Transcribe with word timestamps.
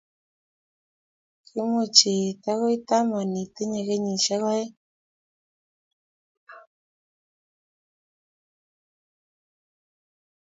kimuch 1.45 1.99
iit 2.15 2.43
akoi 2.51 2.77
taman 2.87 3.31
Itinye 3.43 3.81
kenyishek 3.87 4.43
aeng 4.51 4.73